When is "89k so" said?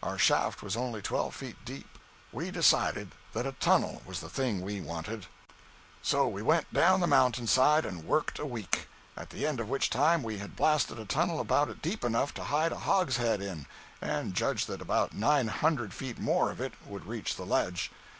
5.22-6.28